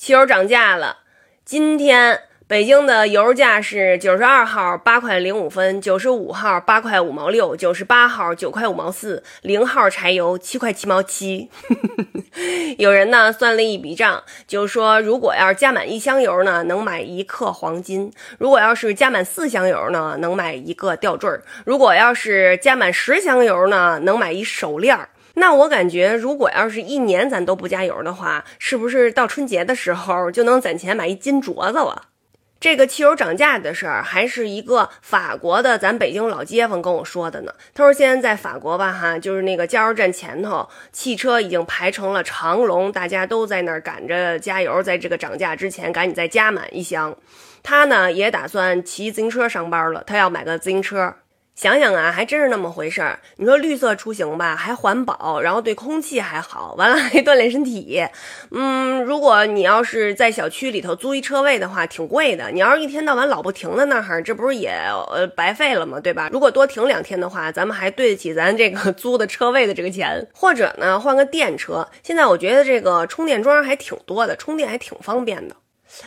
[0.00, 1.00] 汽油涨价了，
[1.44, 11.50] 今天北京的油价是九十二号八块零五分，九十五号八块五毛六，九十八号九块五毛四，零号柴油七块七毛七。
[12.78, 21.28] 有人呢算了一笔账，就是说如果要是加满一箱油呢，能买一克黄金；如果要是加满四箱油呢，能买一个吊坠；
[21.66, 25.10] 如果要是加满十箱油呢，能买一手链儿。
[25.40, 32.08] 那我感觉，如果要是一年咱都不加油的话，是不是到春节的时候就能攒钱买一金镯子了？
[32.60, 37.54] 这个汽油涨价的事儿，还是一个法国的咱北京老街坊跟我说的呢。
[37.72, 47.16] 他说现在在法国吧，哈，就是那个加油站前头，汽车已经排成了长龙，大家都在那儿赶着加油，在这个涨价之前赶紧再加满一箱。
[47.62, 51.14] 他呢也打算骑自行车上班了，他要买个自行车。
[51.60, 53.20] 想想啊，还真是那么回事儿。
[53.36, 58.02] 你说绿色出行吧，还环保，然后对空气还好，完了还锻炼身体。
[58.50, 62.50] 嗯，如果你要是在小区里头租一车位的话，挺贵的。
[62.50, 64.70] 你要是一天到晚老不停的那儿，这不是也
[65.12, 66.00] 呃白费了吗？
[66.00, 66.30] 对吧？
[66.32, 70.26] 如果多停两天的话，咱们还对得起咱这个 租的车位的这个钱。
[70.32, 71.86] 或者呢，换个电车。
[72.02, 75.54] 现在我觉得这个充电桩还挺多的，充电还挺方便的。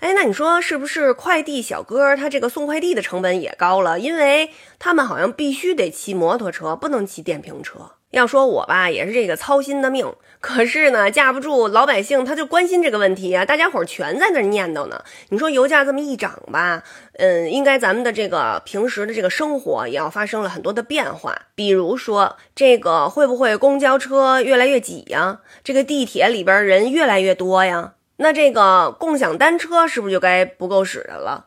[0.00, 3.98] 哎，那你说是不是快递小哥他这个送快递的成本也高了？
[3.98, 7.92] 因为他们好像必须得骑摩托车，不能骑电瓶车。
[8.10, 10.12] 要说我吧，也是这个操心的命。
[10.40, 15.04] 可是呢，架不住老百姓他就关心这个问题啊，大家伙儿全在那儿念叨呢。
[15.28, 16.82] 你说油价这么一涨吧，
[17.18, 21.42] 嗯，应该咱们的这个平时的这个生活也要发生了很多的变化。
[21.54, 25.40] 比如说，这个会不会公交车越来越挤呀？
[25.62, 27.92] 这个地铁里边人越来越多呀？
[28.22, 31.46] 那这个共享单车是不是就该不够使的了？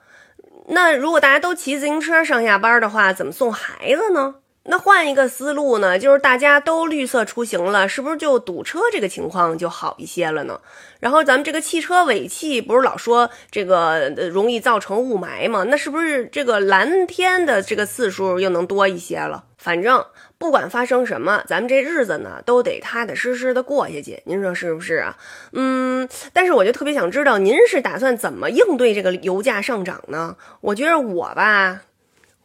[0.67, 4.35] 那如果大家都骑自行车上下班的话，怎么送孩子呢？
[4.65, 10.61] 那换一个思路呢，就是大家都绿色出行了，是不是就堵车这个情况就好一些了呢？
[11.01, 15.65] 然后咱们这个汽车尾气不是老说这个容易造成雾霾吗？
[15.67, 19.43] 那是不是这个蓝天的这个次数又能多一些了？
[19.57, 20.05] 反正
[20.37, 24.21] 不管发生什么，咱们这日子呢都得踏踏实实的过下去。
[24.25, 25.17] 您说是不是啊？
[25.51, 30.37] 嗯，但是我就特别想知道，您是打算怎么应对这个油价上涨呢？
[30.61, 31.81] 我觉得我吧。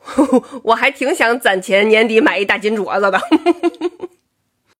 [0.62, 3.20] 我还挺想攒钱年底买一大金镯子的。